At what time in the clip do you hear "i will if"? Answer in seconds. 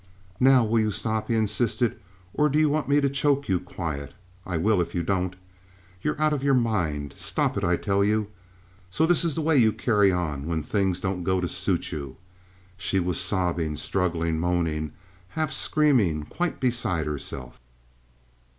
4.47-4.95